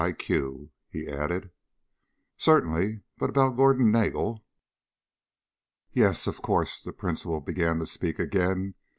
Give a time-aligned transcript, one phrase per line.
[0.17, 1.51] Q.," he added.
[2.35, 4.43] "Certainly, but about Gordon Nagel...?"
[5.93, 8.73] "Yes, of course." The principal began to speak again.